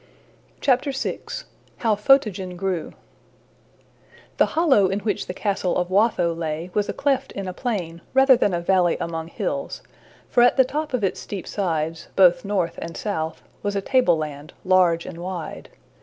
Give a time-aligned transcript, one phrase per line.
[0.65, 1.19] VI.
[1.77, 2.93] How Photogen Grew
[4.37, 8.01] THE hollow in which the castle of Watho lay was a cleft in a plain
[8.15, 9.83] rather than a valley among hills,
[10.27, 14.53] for at the top of its steep sides, both north and south, was a tableland,
[14.65, 15.69] large and wide.